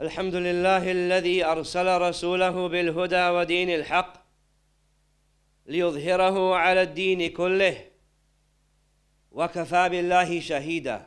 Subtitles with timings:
[0.00, 4.12] الحمد لله الذي أرسل رسوله بالهدى ودين الحق
[5.66, 7.84] ليظهره على الدين كله
[9.32, 11.06] وكفى بالله شهيدا.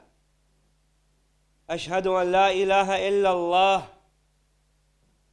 [1.69, 3.87] أشهد أن لا إله إلا الله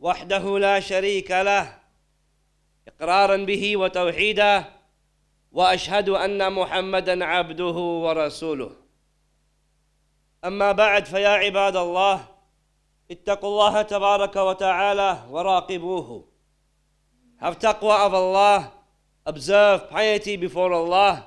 [0.01, 1.79] وحده لا شريك له
[2.89, 4.65] إقرارا به وتوحيدا
[5.53, 8.73] وأشهد أن محمدا عبده ورسوله.
[10.45, 12.36] أما بعد فيا عباد الله
[13.11, 16.25] اتقوا الله تبارك وتعالى وراقبوه
[17.39, 18.73] have taqwa of Allah
[19.25, 21.25] observe piety before Allah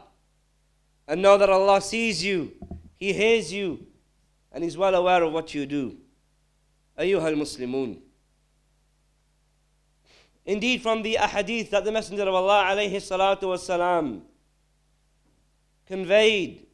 [1.07, 2.51] and know that Allah sees you
[2.97, 3.85] he hears you
[4.51, 5.95] and is well aware of what you do
[6.99, 8.01] أيها المسلمون
[10.45, 14.21] Indeed, from the ahadith that the Messenger of Allah alayhi salatu wasalam
[15.87, 16.65] conveyed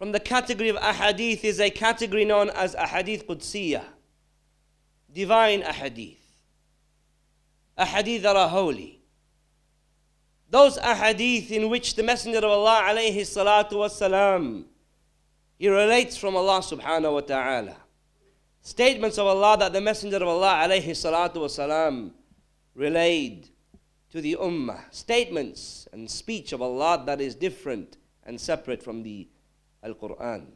[0.00, 3.84] from the category of ahadith is a category known as ahadith qudsiyah,
[5.12, 6.16] divine ahadith,
[7.78, 9.02] ahadith that are holy.
[10.48, 14.64] Those ahadith in which the Messenger of Allah alayhi salatu wasalam
[15.58, 17.76] he relates from Allah subhanahu wa ta'ala.
[18.62, 22.12] Statements of Allah that the Messenger of Allah alayhi salatu wasalam
[22.74, 23.50] relayed
[24.12, 24.80] to the ummah.
[24.94, 29.28] Statements and speech of Allah that is different and separate from the
[29.82, 30.46] Al Quran.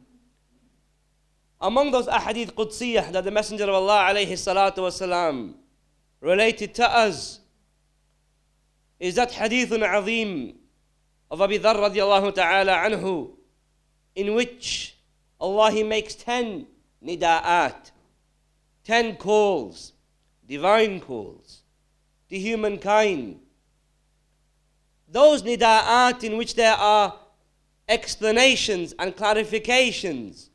[1.59, 5.53] Among those ahadith qudsiyah that the Messenger of Allah alayhi salatu wasalam
[6.21, 7.39] related to us
[8.99, 10.55] is that hadithun azim
[11.31, 13.31] of Abi Dharr radiallahu ta'ala anhu
[14.15, 14.95] in which
[15.39, 16.67] Allah He makes ten
[17.03, 17.91] nida'at,
[18.83, 19.93] ten calls,
[20.47, 21.61] divine calls
[22.29, 23.39] to humankind.
[25.07, 27.17] Those nida'at in which there are
[27.87, 30.49] explanations and clarifications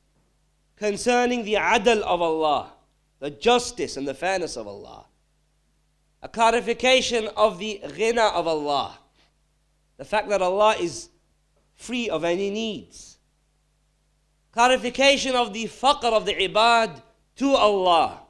[0.77, 2.72] concerning the adl of Allah,
[3.19, 5.06] the justice and the fairness of Allah.
[6.22, 8.98] A clarification of the ghina of Allah,
[9.97, 11.09] the fact that Allah is
[11.77, 13.19] free of any needs.
[14.53, 17.03] Clarification of the faqr of the ibad
[17.37, 18.21] to Allah,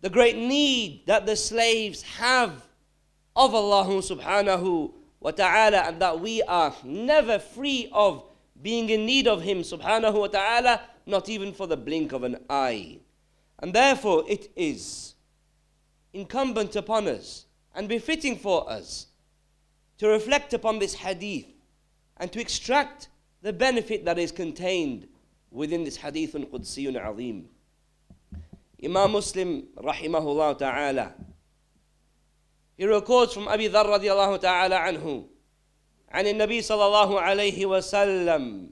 [0.00, 2.66] the great need that the slaves have
[3.36, 4.92] of Allah subhanahu
[5.24, 8.22] wa ta'ala and that we are never free of
[8.60, 12.36] being in need of Him subhanahu wa ta'ala, not even for the blink of an
[12.50, 12.98] eye.
[13.58, 15.14] And therefore it is
[16.12, 19.06] incumbent upon us and befitting for us
[19.96, 21.46] to reflect upon this hadith
[22.18, 23.08] and to extract
[23.40, 25.08] the benefit that is contained
[25.50, 27.48] within this hadith and Qudsiyun Azim.
[28.84, 31.14] Imam Muslim rahimahullah ta'ala
[32.77, 35.25] he records from Abi Dharr radiallahu ta'ala عنه
[36.11, 38.69] عن النبي صلى الله عليه وسلم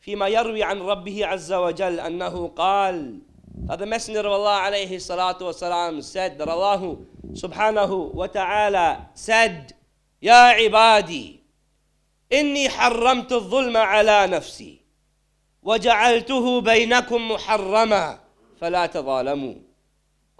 [0.00, 3.18] فيما يروي عن ربه عز وجل أنه قال
[3.66, 6.96] that the messenger of Allah عليه الصلاة والسلام said that Allah
[7.32, 9.72] subhanahu wa ta'ala said
[10.22, 11.40] يا عبادي
[12.32, 14.80] إني حرمت الظلم على نفسي
[15.62, 18.18] وجعلته بينكم محرما
[18.60, 19.54] فلا تظالموا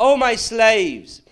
[0.01, 1.23] O my slaves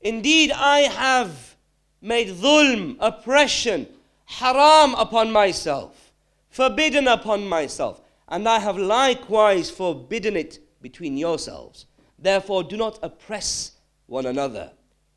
[0.00, 1.56] Indeed, I have
[2.00, 3.86] made dhulm, oppression,
[4.24, 6.12] haram upon myself,
[6.48, 11.86] forbidden upon myself, and I have likewise forbidden it between yourselves.
[12.18, 13.72] Therefore, do not oppress
[14.06, 14.70] one another.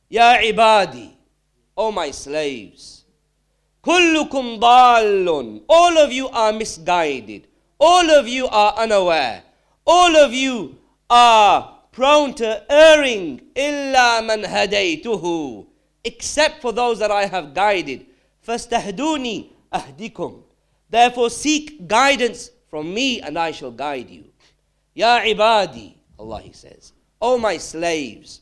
[0.10, 1.14] Ya ibadi,
[1.78, 3.06] O my slaves,
[3.84, 5.62] kullukum dallun.
[5.70, 7.48] All of you are misguided.
[7.80, 9.44] All of you are unaware.
[9.86, 10.78] All of you
[11.10, 15.66] are prone to erring illa man hadaytuhu
[16.04, 18.08] except for those that I have guided.
[18.46, 20.42] Fastahduni ahdikum.
[20.90, 24.26] Therefore seek guidance from me and I shall guide you.
[24.94, 28.42] Ya ibadi Allah he says O my slaves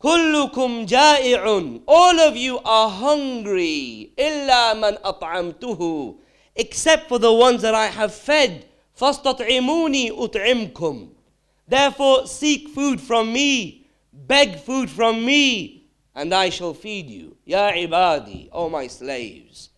[0.00, 1.82] kullukum ja'i'un.
[1.88, 6.18] All of you are hungry illa man at'amtuhu
[6.54, 8.66] except for the ones that I have fed.
[8.96, 11.17] Fastat'imuni ut'imkum
[11.68, 15.84] Therefore, seek food from me, beg food from me,
[16.14, 17.36] and I shall feed you.
[17.44, 19.68] Ya ibadi, O my slaves.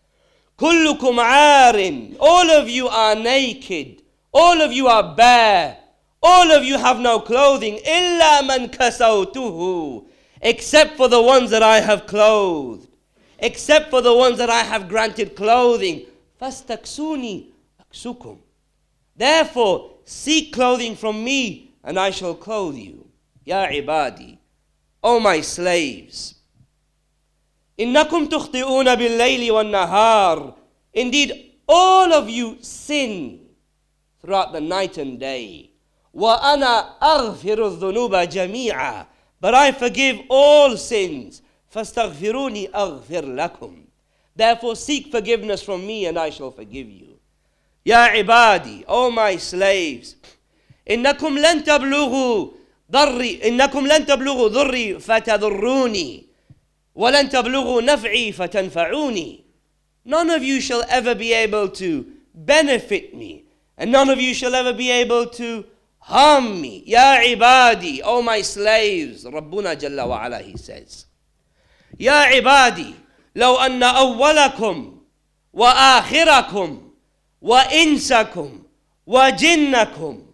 [0.57, 2.15] Kullukum arin.
[2.19, 4.03] All of you are naked.
[4.31, 5.77] All of you are bare.
[6.23, 7.79] All of you have no clothing.
[7.85, 10.05] Illa man kasautuhu.
[10.41, 12.87] Except for the ones that I have clothed.
[13.39, 16.05] Except for the ones that I have granted clothing.
[16.39, 17.47] Fastaksuni
[17.81, 18.37] aksukum.
[19.15, 23.07] Therefore, seek clothing from me and I shall clothe you.
[23.45, 24.37] Ya ibadi,
[25.03, 26.35] O my slaves.
[27.77, 30.53] Innakum tukhti'una bil-layli wan-nahar.
[30.93, 33.39] Indeed, all of you sin
[34.21, 35.71] throughout the night and day.
[36.13, 39.07] Wa ana aghfiru dhunuba jami'a.
[39.39, 41.41] But I forgive all sins.
[41.73, 43.85] Fastaghfiruni aghfir lakum.
[44.35, 47.17] Therefore seek forgiveness from me and I shall forgive you.
[47.83, 50.15] Ya ibadi, O my slaves.
[50.90, 52.48] إنكم لن تبلغوا
[52.90, 56.26] ضري إنكم لن تبلغوا ضري فتضروني
[56.94, 59.44] ولن تبلغوا نفعي فتنفعوني
[60.08, 63.42] None of you shall ever be able to benefit me
[63.76, 65.64] and none of you shall ever be able to
[65.98, 71.06] harm me يا عبادي O my slaves ربنا جل وعلا he says
[72.00, 72.94] يا عبادي
[73.36, 75.00] لو أن أولكم
[75.52, 76.90] وآخركم
[77.42, 78.62] وإنسكم
[79.06, 80.26] وجنكم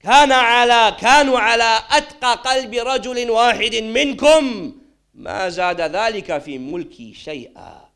[0.00, 4.72] كان على كانوا على أتقى قلب رجل واحد منكم
[5.14, 7.86] ما زاد ذلك في ملكي شيئا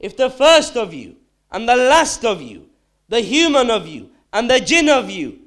[0.00, 1.16] If the first of you
[1.50, 2.68] and the last of you,
[3.08, 5.38] the human of you and the jinn of you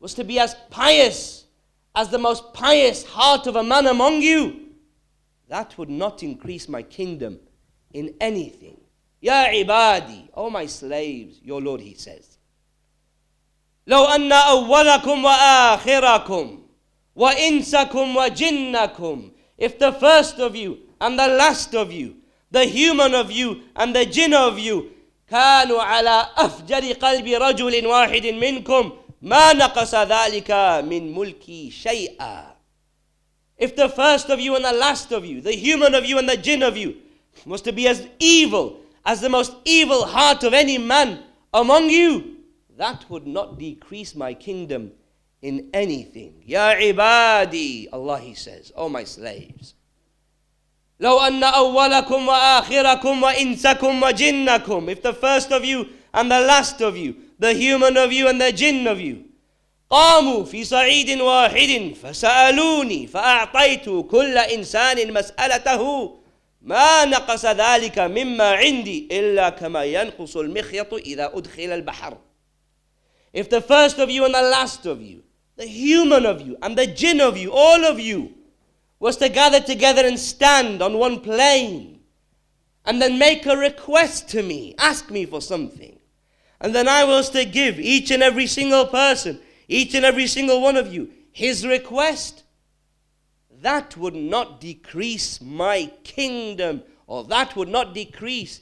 [0.00, 1.44] was to be as pious
[1.94, 4.66] as the most pious heart of a man among you,
[5.48, 7.38] that would not increase my kingdom
[7.92, 8.76] in anything.
[9.20, 12.29] Ya ibadi, O my slaves, your Lord, he says.
[13.86, 16.62] لو أن أولكم وآخركم
[17.16, 22.16] وإنسكم وجنكم If the first of you and the last of you,
[22.50, 24.90] the human of you and the jinn of you,
[25.30, 28.92] كانوا على أفجر قلب رجل واحد منكم
[29.22, 30.50] ما نقص ذلك
[30.84, 32.56] من ملكي شيئا
[33.58, 36.28] If the first of you and the last of you, the human of you and
[36.28, 36.96] the jinn of you,
[37.46, 41.20] was to be as evil as the most evil heart of any man
[41.54, 42.29] among you,
[42.81, 44.91] that would not decrease my kingdom
[45.43, 46.41] in anything.
[46.45, 49.75] Ya ibadi, Allah He says, O my slaves.
[50.99, 56.97] لو أن أولكم وآخركم وإنسكم وجنكم If the first of you and the last of
[56.97, 59.25] you, the human of you and the jinn of you,
[59.89, 66.13] قاموا في صعيد واحد فسألوني فأعطيت كل إنسان مسألته
[66.61, 72.17] ما نقص ذلك مما عندي إلا كما ينقص المخيط إذا أدخل البحر
[73.33, 75.23] If the first of you and the last of you,
[75.55, 78.33] the human of you and the jinn of you, all of you,
[78.99, 82.01] was to gather together and stand on one plane
[82.85, 85.99] and then make a request to me, ask me for something.
[86.59, 90.61] And then I was to give each and every single person, each and every single
[90.61, 92.43] one of you, his request.
[93.61, 98.61] That would not decrease my kingdom, or that would not decrease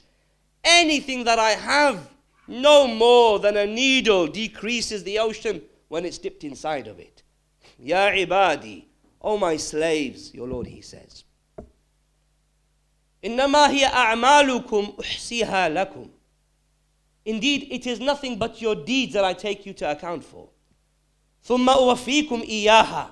[0.64, 2.10] anything that I have
[2.49, 7.23] no more than a needle decreases the ocean when it's dipped inside of it.
[7.79, 8.85] Ya ibadi,
[9.21, 11.23] O my slaves, your Lord, he says.
[13.23, 16.09] إنما هي أعمالكم أحصيها لكم.
[17.25, 20.49] Indeed, it is nothing but your deeds that I take you to account for.
[21.43, 23.11] ثم أوفيكم إياها.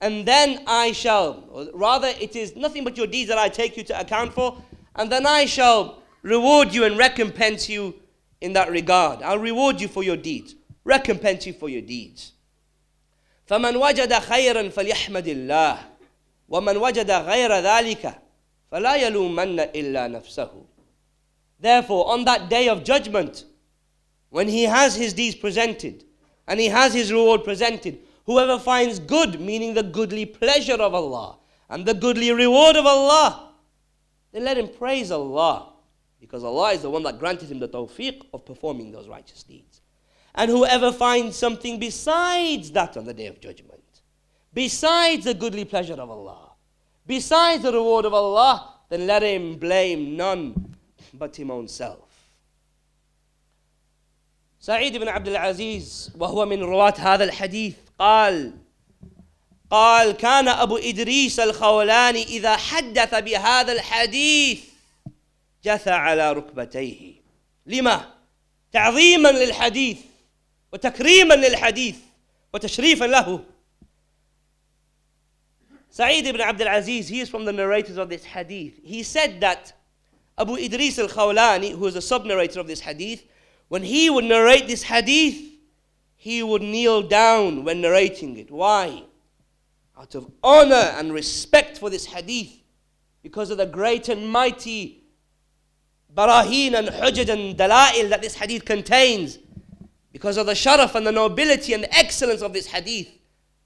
[0.00, 3.76] And then I shall, or rather, it is nothing but your deeds that I take
[3.76, 4.56] you to account for,
[4.94, 7.94] and then I shall reward you and recompense you
[8.40, 9.22] in that regard.
[9.22, 10.54] I'll reward you for your deeds,
[10.84, 12.32] recompense you for your deeds.
[13.46, 15.78] فمن وجد خيرا فليحمد الله
[16.48, 18.14] ومن وجد غير ذلك
[18.70, 20.50] فلا يلومن إلا نفسه
[21.58, 23.44] Therefore, on that day of judgment,
[24.30, 26.04] when he has his deeds presented
[26.46, 31.36] and he has his reward presented, whoever finds good, meaning the goodly pleasure of Allah
[31.68, 33.50] and the goodly reward of Allah,
[34.32, 35.70] then let him praise Allah
[36.24, 39.80] because Allah is the one that granted him the tawfiq of performing those righteous deeds.
[40.34, 43.82] And whoever finds something besides that on the day of judgment,
[44.52, 46.50] besides the goodly pleasure of Allah,
[47.06, 50.76] besides the reward of Allah, then let him blame none
[51.14, 52.06] but him own self.
[54.62, 58.52] سعيد بن عبد العزيز وهو من رواة هذا الحديث قال
[59.70, 64.64] قال كان أبو إدريس الخولاني إذا حدث بهذا الحديث
[65.64, 67.12] جثى على ركبتيه
[67.66, 68.14] لما؟
[68.72, 69.98] تعظيما للحديث
[70.72, 71.96] وتكريما للحديث
[72.54, 73.44] وتشريفا له
[75.92, 78.74] Sa'id ibn Abdul Aziz, he is from the narrators of this hadith.
[78.84, 79.72] He said that
[80.38, 83.24] Abu Idris al Khawlani, who is a sub narrator of this hadith,
[83.66, 85.50] when he would narrate this hadith,
[86.14, 88.52] he would kneel down when narrating it.
[88.52, 89.02] Why?
[89.98, 92.52] Out of honor and respect for this hadith,
[93.22, 95.02] because of the great and mighty
[96.15, 99.37] barahin and hujjaj and dala'il that this hadith contains,
[100.11, 103.09] because of the sharaf and the nobility and the excellence of this hadith.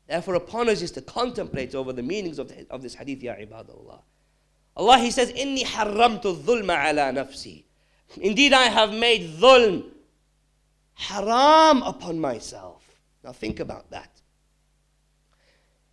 [0.08, 3.36] Therefore, upon us is to contemplate over the meanings of, the, of this hadith, Ya
[3.36, 4.00] ibadallah.
[4.76, 7.66] Allah, He says, Inni haramtu dhulma ala nafsi.
[8.18, 9.84] Indeed, I have made dhulm
[10.96, 12.84] haram upon myself.
[13.24, 14.10] Now think about that.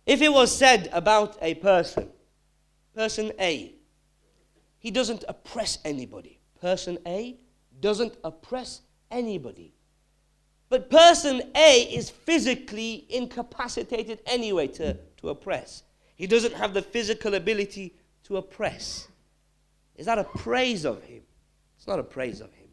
[0.07, 2.09] If it was said about a person,
[2.95, 3.75] person A,
[4.79, 6.36] he doesn't oppress anybody.
[6.59, 7.37] Person A
[7.79, 9.73] doesn't oppress anybody.
[10.69, 15.83] But person A is physically incapacitated anyway to, to oppress.
[16.15, 19.07] He doesn't have the physical ability to oppress.
[19.95, 21.21] Is that a praise of him?
[21.77, 22.67] It's not a praise of him.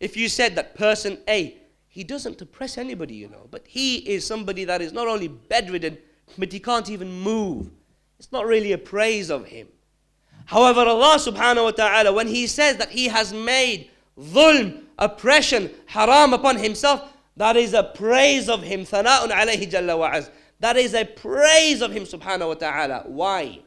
[0.00, 4.26] If you said that person A, he doesn't oppress anybody, you know, but he is
[4.26, 5.98] somebody that is not only bedridden,
[6.38, 7.70] but he can't even move.
[8.18, 9.68] It's not really a praise of him.
[10.46, 16.32] However, Allah subhanahu wa ta'ala, when He says that He has made dhulm, oppression, haram
[16.32, 18.84] upon Himself, that is a praise of Him.
[18.84, 23.04] That is a praise of Him subhanahu wa ta'ala.
[23.06, 23.60] Why?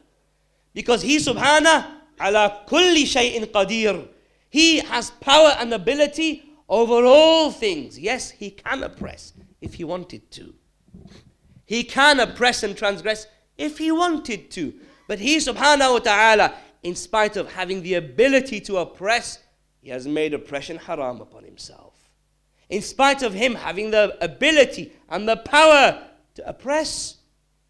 [0.72, 1.86] Because He subhanahu
[2.20, 4.08] ala kulli shay'in qadir.
[4.50, 7.98] He has power and ability over all things.
[7.98, 10.54] Yes, He can oppress if He wanted to.
[11.64, 13.26] He can oppress and transgress
[13.58, 14.74] if He wanted to.
[15.08, 19.38] But He subhanahu wa ta'ala, in spite of having the ability to oppress,
[19.80, 21.94] He has made oppression haram upon Himself.
[22.68, 26.02] In spite of Him having the ability and the power
[26.34, 27.16] to oppress,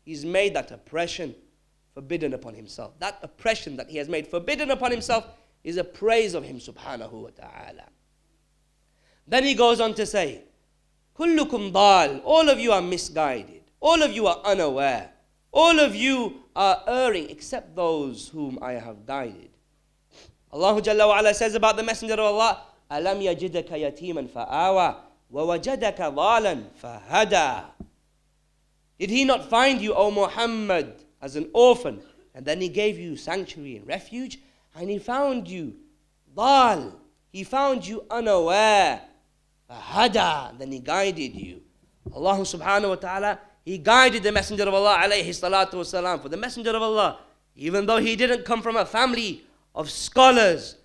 [0.05, 1.35] He's made that oppression
[1.95, 2.99] forbidden upon Himself.
[3.01, 5.27] That oppression that He has made forbidden upon Himself
[5.65, 7.85] is a praise of Him subhanahu wa ta'ala.
[9.27, 10.45] Then He goes on to say,
[11.19, 15.11] dal, all of you are misguided, all of you are unaware.
[15.52, 19.50] All of you are erring except those whom I have guided.
[20.52, 24.96] Allah Jalla wa ala says about the Messenger of Allah, أَلَمْ يَجِدَكَ يَتِيمًا فَآوَى
[25.34, 27.64] وَوَجَدَكَ ضَالًا فَهَدَى
[29.00, 32.02] Did he not find you, O Muhammad, as an orphan,
[32.36, 34.40] and then he gave you sanctuary and refuge,
[34.76, 35.76] and he found you
[36.36, 36.94] ضال,
[37.32, 39.02] he found you unaware,
[39.70, 41.62] فَهَدَى, then he guided you.
[42.14, 46.23] Allah subhanahu wa ta'ala he guided the Messenger of Allah alayhi salatu wasalam.
[46.23, 47.19] For the Messenger of Allah,
[47.57, 49.43] even though he didn't come from a family
[49.75, 50.77] of scholars,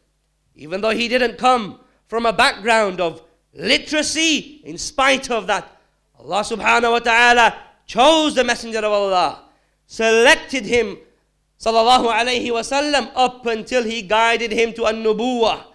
[0.55, 3.21] even though he didn't come from a background of
[3.53, 5.77] literacy, in spite of that,
[6.17, 9.43] Allah subhanahu wa ta'ala chose the Messenger of Allah,
[9.85, 10.97] selected him,
[11.59, 15.65] sallallahu alayhi wasallam, up until he guided him to an-nubuwah,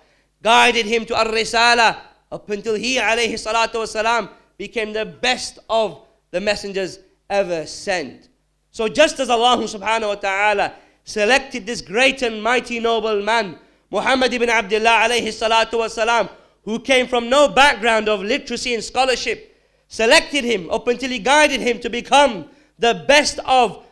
[0.43, 1.99] guided him to ar-risala,
[2.33, 6.03] up until he alayhi salatu wasalam became the best of
[6.37, 6.99] the messengers
[7.31, 8.29] ever sent.
[8.71, 13.59] So just as Allah subhanahu wa ta'ala selected this great and mighty noble man,
[13.91, 16.29] Muhammad ibn Abdullah alayhi salatu wasalam,
[16.67, 19.57] who came from no background of literacy and scholarship,
[19.89, 23.83] selected him up until he guided him to become the best of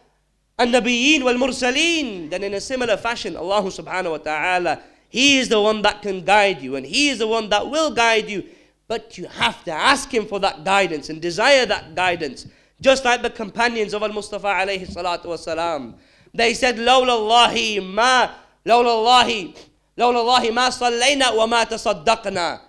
[0.58, 2.28] an-nabiyyin wal-mursaleen.
[2.28, 6.22] Then in a similar fashion, Allah subhanahu wa ta'ala, He is the one that can
[6.22, 8.44] guide you and He is the one that will guide you
[8.93, 12.48] but you have to ask him for that guidance and desire that guidance.
[12.81, 15.95] Just like the companions of Al-Mustafa alayhi salatu wasalam.
[16.33, 18.31] They said, لولا الله ما
[18.65, 19.53] لولا الله
[19.98, 22.62] لولا الله ما صلينا وما تصدقنا.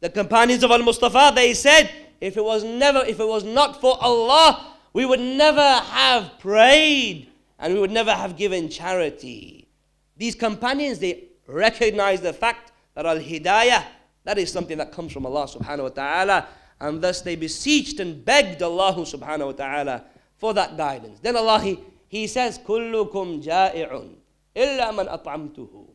[0.00, 1.90] The companions of Al-Mustafa, they said,
[2.20, 7.28] if it was never, if it was not for Allah, we would never have prayed
[7.58, 9.68] and we would never have given charity.
[10.16, 13.84] These companions, they recognize the fact that Al-Hidayah
[14.26, 16.48] that is something that comes from Allah subhanahu wa ta'ala.
[16.80, 20.04] And thus they beseeched and begged Allah subhanahu wa ta'ala
[20.36, 21.20] for that guidance.
[21.20, 21.78] Then Allah, He,
[22.08, 24.14] he says, كُلُّكُمْ جَائِعٌ
[24.56, 25.88] إِلَّا مَنْ أَطْعَمْتُهُ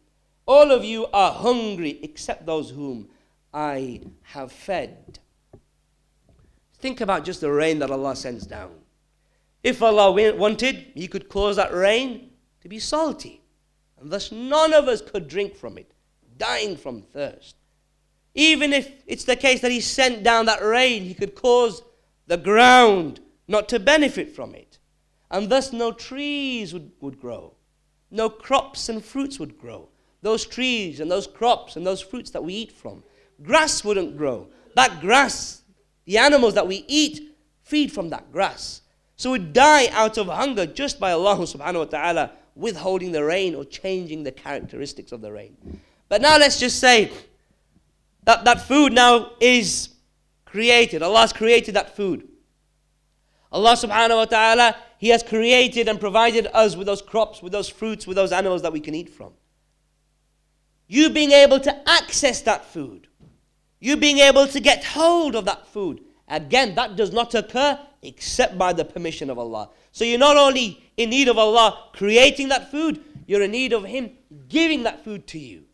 [0.48, 3.10] All of you are hungry except those whom
[3.54, 5.20] I have fed.
[6.80, 8.72] Think about just the rain that Allah sends down.
[9.64, 12.32] If Allah wanted, He could cause that rain
[12.62, 13.42] to be salty.
[14.00, 15.92] And thus none of us could drink from it,
[16.38, 17.56] dying from thirst.
[18.35, 21.83] Even if it's the case that he sent down that rain, he could cause
[22.27, 24.79] the ground not to benefit from it.
[25.31, 27.55] And thus no trees would, would grow.
[28.11, 29.89] No crops and fruits would grow.
[30.23, 33.03] Those trees and those crops and those fruits that we eat from.
[33.43, 34.49] Grass wouldn't grow.
[34.77, 35.63] That grass,
[36.05, 38.83] the animals that we eat, feed from that grass.
[39.17, 43.55] So we die out of hunger just by Allah subhanahu wa ta'ala withholding the rain
[43.55, 45.57] or changing the characteristics of the rain.
[46.09, 47.11] But now let's just say
[48.25, 49.91] that, that food now is
[50.45, 51.03] created.
[51.03, 52.29] Allah has created that food.
[53.51, 57.69] Allah subhanahu wa ta'ala, He has created and provided us with those crops, with those
[57.69, 59.33] fruits, with those animals that we can eat from.
[60.87, 63.09] You being able to access that food,
[63.81, 68.57] you being able to get hold of that food, again, that does not occur except
[68.57, 69.71] by the permission of Allah.
[69.93, 73.85] So you're not only in need of Allah creating that food, you're in need of
[73.85, 74.13] Him
[74.49, 75.65] giving that food to you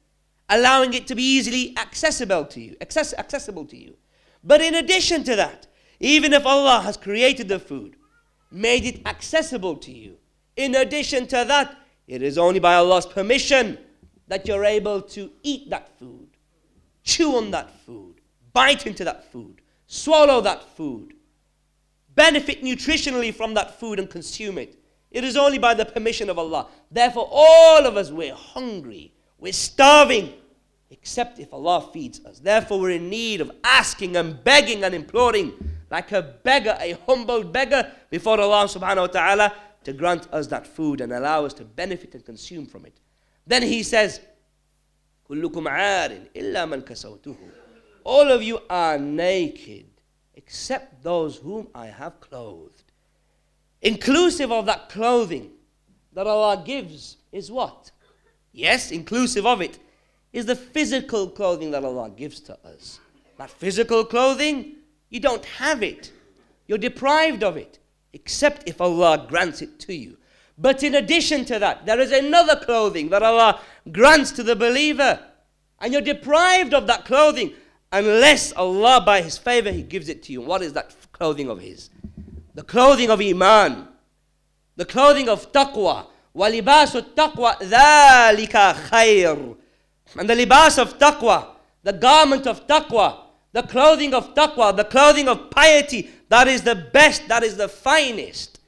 [0.49, 3.95] allowing it to be easily accessible to you, access, accessible to you.
[4.43, 5.67] But in addition to that,
[6.01, 7.97] Even if Allah has created the food,
[8.51, 10.17] made it accessible to you,
[10.57, 11.77] in addition to that,
[12.07, 13.79] it is only by Allah's permission
[14.29, 16.29] that you're able to eat that food,
[17.03, 18.21] chew on that food,
[18.53, 21.15] bite into that food, swallow that food,
[22.15, 24.77] benefit nutritionally from that food and consume it.
[25.11, 26.69] It is only by the permission of Allah.
[26.91, 30.33] Therefore, all of us, we're hungry, we're starving,
[30.90, 32.40] except if Allah feeds us.
[32.40, 35.52] Therefore, we're in need of asking and begging and imploring,
[35.90, 40.68] like a beggar, a humble beggar, before Allah subhanahu wa ta'ala to grant us that
[40.68, 43.00] food and allow us to benefit and consume from it.
[43.46, 44.22] Then He says,
[45.30, 47.36] كلكم عار إلا من كسوته.
[48.04, 49.86] All of you are naked
[50.36, 52.84] except those whom I have clothed.
[53.82, 55.52] Inclusive of that clothing
[56.14, 57.92] that Allah gives is what?
[58.52, 59.80] Yes, inclusive of it
[60.32, 63.00] is the physical clothing that Allah gives to us.
[63.38, 64.76] That physical clothing,
[65.10, 66.12] you don't have it.
[66.68, 67.80] You're deprived of it,
[68.14, 70.18] except if Allah grants it to you.
[70.58, 73.60] But in addition to that, there is another clothing that Allah
[73.92, 75.20] grants to the believer.
[75.80, 77.54] And you're deprived of that clothing
[77.92, 80.42] unless Allah, by His favor, He gives it to you.
[80.42, 81.90] What is that clothing of His?
[82.56, 83.88] The clothing of Iman,
[84.76, 86.08] the clothing of taqwa.
[86.36, 89.57] وَلِبَاسُ التَّقْوَى ذَلِكَ خَيْرٌ
[90.17, 91.47] and the libas of taqwa,
[91.83, 93.19] the garment of taqwa,
[93.53, 97.69] the clothing of taqwa, the clothing of piety, that is the best, that is the
[97.69, 98.61] finest.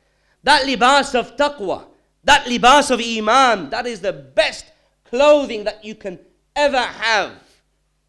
[0.42, 1.84] That libas of taqwa,
[2.24, 4.66] that libas of iman, that is the best
[5.04, 6.18] clothing that you can
[6.56, 7.32] ever have.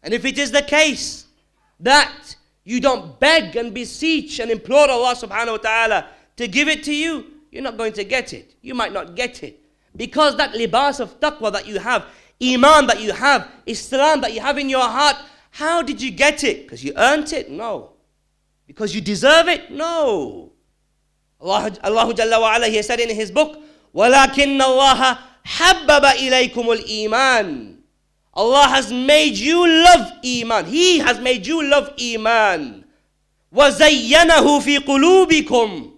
[0.02, 1.26] And if it is the case
[1.80, 6.82] that you don't beg and beseech and implore Allah subhanahu wa ta'ala to give it
[6.84, 8.54] to you, you're not going to get it.
[8.62, 9.60] You might not get it.
[9.94, 12.06] Because that libas of taqwa that you have,
[12.41, 15.15] iman that you have, Islam that you have in your heart,
[15.51, 16.63] how did you get it?
[16.63, 17.49] Because you earned it?
[17.49, 17.93] No.
[18.67, 19.71] Because you deserve it?
[19.71, 20.51] No.
[21.41, 23.59] Allah, Allah Jalla wa ala, He said in His book,
[23.95, 27.77] وَلَكِنَّ اللَّهَ حَبَّبَ إِلَيْكُمُ الْإِيمَانِ
[28.33, 30.65] Allah has made you love Iman.
[30.65, 32.85] He has made you love Iman.
[33.53, 35.91] وَزَيَّنَهُ فِي قُلُوبِكُمْ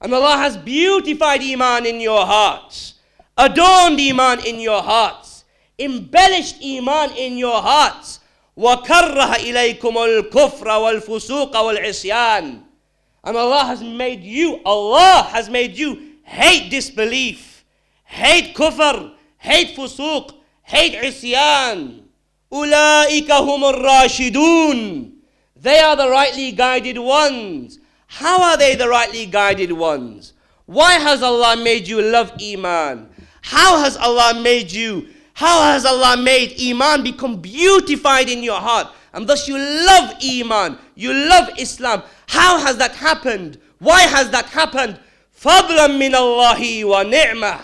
[0.00, 2.94] And Allah has beautified Iman in your hearts,
[3.36, 5.33] adorned Iman in your hearts,
[5.78, 8.20] embellished Iman in your hearts.
[8.56, 12.62] وَكَرَّهَ إِلَيْكُمُ الْكُفْرَ وَالْفُسُوقَ وَالْعِصْيَانِ
[13.24, 17.64] And Allah has made you, Allah has made you hate disbelief,
[18.04, 22.02] hate kufr, hate fusuq, hate isyan.
[22.52, 25.12] أُولَٰئِكَ هُمُ الرَّاشِدُونَ
[25.56, 27.78] They are the rightly guided ones.
[28.08, 30.32] How are they the rightly guided ones?
[30.66, 33.08] Why has Allah made you love Iman?
[33.42, 38.87] How has Allah made you how has Allah made Iman become beautified in your heart?
[39.13, 42.03] And thus you love Iman, you love Islam.
[42.27, 43.59] How has that happened?
[43.79, 44.97] Why has that happened?
[45.37, 47.59] Fadlan min Allahi wa ni'mah.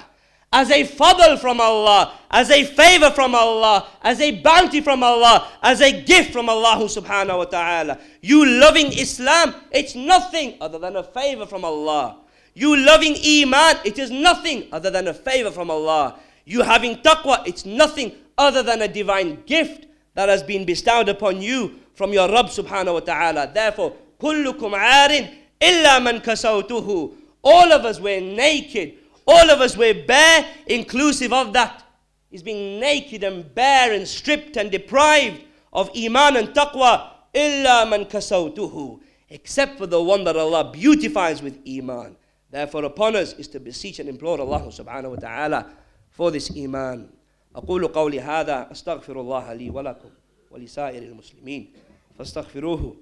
[0.51, 5.47] As a fadl from Allah, as a favor from Allah, as a bounty from Allah,
[5.63, 7.99] as a gift from Allah subhanahu wa ta'ala.
[8.19, 12.17] You loving Islam, it's nothing other than a favor from Allah.
[12.53, 16.19] You loving Iman, it is nothing other than a favor from Allah.
[16.45, 21.41] You having taqwa, it's nothing other than a divine gift that has been bestowed upon
[21.41, 23.51] you from your Rabb subhanahu wa ta'ala.
[23.53, 27.13] Therefore, kullukum arin illa man kasautuhu.
[27.43, 28.95] All of us were naked.
[29.27, 31.83] All of us were bare, inclusive of that.
[32.29, 35.41] He's being naked and bare and stripped and deprived
[35.73, 37.09] of iman and taqwa.
[37.33, 38.99] Illa man kasautuhu,
[39.29, 42.17] Except for the one that Allah beautifies with iman.
[42.49, 45.69] Therefore, upon us is to beseech and implore Allah subhanahu wa ta'ala
[46.11, 47.09] for this iman.
[47.55, 50.09] أقول قولي هذا أستغفر الله لي ولكم
[50.51, 51.73] ولسائر المسلمين
[52.17, 52.95] فاستغفروه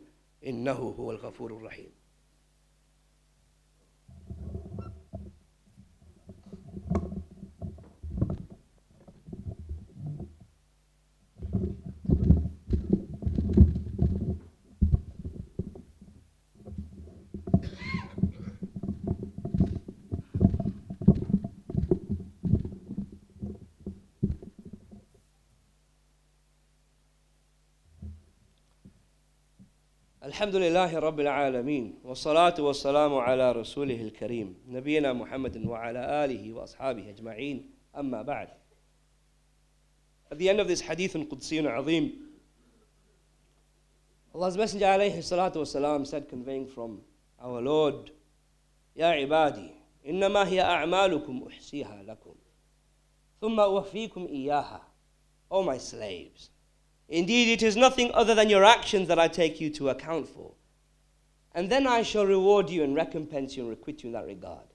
[0.46, 1.90] إنه هو الغفور الرحيم
[30.40, 37.72] الحمد لله رب العالمين والصلاة والسلام على رسوله الكريم نبينا محمد وعلى آله وأصحابه أجمعين
[37.98, 38.48] أما بعد.
[40.32, 42.12] At the end of this hadith قدسي عظيم
[44.34, 47.02] Allah's Messenger عليه الصلاة والسلام said conveying from
[47.42, 48.12] our Lord
[48.96, 49.72] يا عبادي
[50.06, 52.36] إنما هي أعمالكم أحصيها لكم
[53.42, 54.88] ثم أوفيكم إياها
[55.52, 56.50] O my slaves
[57.09, 60.53] Indeed, it is nothing other than your actions that I take you to account for.
[61.55, 64.67] And then I shall reward you and recompense you and requite you in that regard.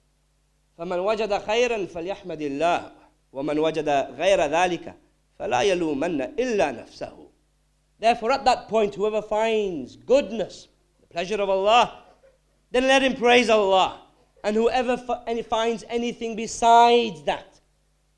[0.77, 2.91] فمن وجد خيرا فليحمد الله
[3.33, 4.95] ومن وجد غير ذلك
[5.39, 7.29] فلا يلومن إلا نفسه
[7.99, 10.69] Therefore, at that point, whoever finds goodness,
[11.01, 12.05] the pleasure of Allah,
[12.71, 14.01] then let him praise Allah.
[14.41, 17.52] And whoever finds anything besides that,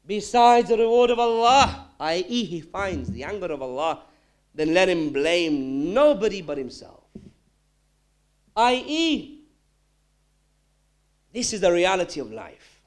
[0.07, 4.03] besides the reward of Allah, i.e., he finds the anger of Allah,
[4.55, 7.05] then let him blame nobody but himself.
[8.55, 9.40] I.e.,
[11.33, 12.81] this is the reality of life.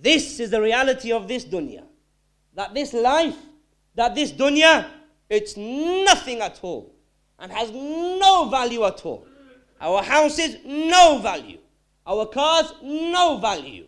[0.00, 1.82] This is the reality of this dunya.
[2.54, 3.36] That this life,
[3.94, 4.86] that this dunya,
[5.28, 6.94] it's nothing at all
[7.38, 9.26] and has no value at all.
[9.80, 11.58] Our houses, no value.
[12.06, 13.87] Our cars, no value.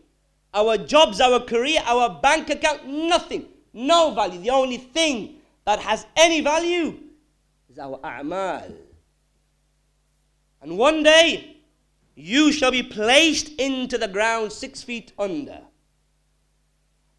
[0.52, 3.46] Our jobs, our career, our bank account, nothing.
[3.72, 4.40] No value.
[4.40, 6.98] The only thing that has any value
[7.70, 8.74] is our a'mal.
[10.60, 11.56] And one day,
[12.16, 15.60] you shall be placed into the ground six feet under.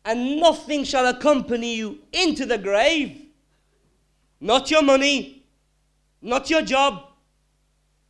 [0.04, 3.28] And nothing shall accompany you into the grave.
[4.39, 5.44] Not your money,
[6.22, 7.04] not your job,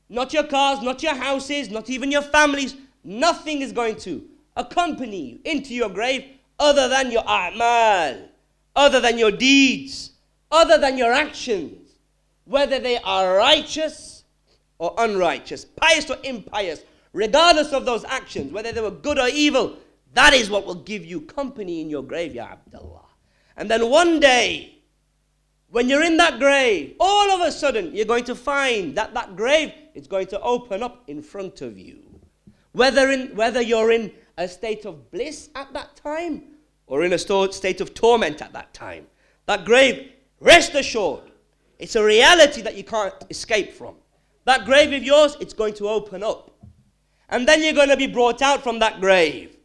[0.10, 2.76] not your cars, not your houses, not even your families.
[3.04, 6.26] Nothing is going to accompany you into your grave
[6.60, 8.28] other than your a'mal,
[8.76, 10.12] other than your deeds,
[10.52, 11.94] other than your actions,
[12.46, 14.24] whether they are righteous
[14.78, 16.84] or unrighteous, pious or impious,
[17.14, 19.78] regardless of those actions, whether they were good or evil,
[20.14, 23.06] that is what will give you company in your grave, Ya Abdullah.
[23.58, 24.80] And then one day,
[25.70, 29.36] when you're in that grave, all of a sudden you're going to find that that
[29.36, 32.00] grave is going to open up in front of you.
[32.74, 34.12] Whether, in, whether you're in
[34.42, 36.44] a state of bliss at that time
[36.88, 39.08] or in a state of torment at that time,
[39.46, 41.24] that grave, rest assured,
[41.80, 43.96] it's a reality that you can't escape from.
[44.46, 46.52] That grave of yours, it's going to open up.
[47.30, 49.56] And then you're going to be brought out from that grave.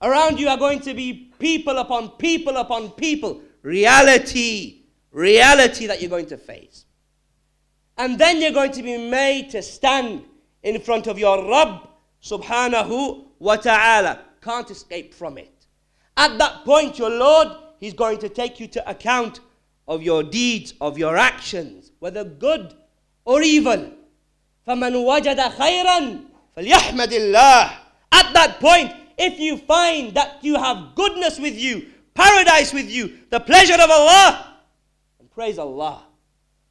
[0.00, 3.40] Around you are going to be people upon people upon people.
[3.62, 6.84] Reality reality that you're going to face.
[7.96, 10.24] And then you're going to be made to stand
[10.62, 11.88] in front of your Rabb
[12.22, 14.19] subhanahu wa ta'ala.
[14.41, 15.53] Can't escape from it.
[16.17, 19.39] At that point, your Lord, He's going to take you to account
[19.87, 22.73] of your deeds, of your actions, whether good
[23.25, 23.91] or evil.
[24.67, 26.21] فَمَنْ وَجَدَ خَيْرًا
[26.57, 27.71] فَلْيَحْمَدِ اللَّهِ
[28.11, 33.19] At that point, if you find that you have goodness with you, paradise with you,
[33.29, 34.49] the pleasure of Allah,
[35.39, 36.03] Praise Allah.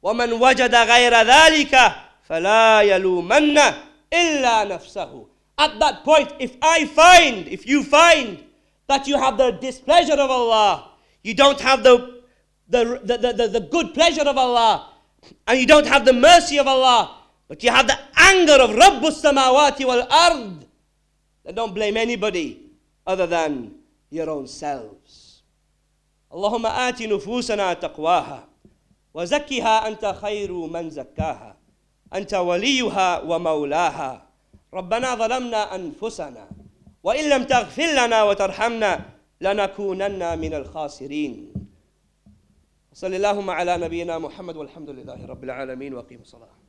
[0.03, 1.73] وَمَنْ وَجَدَ غَيْرَ ذَلِكَ
[2.29, 3.57] فَلَا يَلُومَنَّ
[4.13, 5.25] إِلَّا نَفْسَهُ
[5.57, 8.43] At that point, if I find, if you find
[8.87, 10.91] that you have the displeasure of Allah,
[11.23, 12.21] you don't have the,
[12.69, 14.89] the, the, the, the, good pleasure of Allah,
[15.47, 19.21] and you don't have the mercy of Allah, but you have the anger of Rabbus
[19.21, 20.65] Samawati wal Ard,
[21.43, 22.61] then don't blame anybody
[23.05, 23.73] other than
[24.09, 25.41] your own selves.
[26.33, 28.47] اللهم آت نفوسنا تقواها
[29.13, 31.55] وزكها أنت خير من زكاها
[32.13, 34.27] أنت وليها ومولاها
[34.74, 36.44] ربنا ظلمنا أنفسنا
[37.06, 38.92] وإن لم تغفر لنا وترحمنا
[39.40, 41.34] لنكونن من الخاسرين.
[42.92, 46.54] صلى اللهم على نبينا محمد والحمد لله رب العالمين وقيم الصلاة.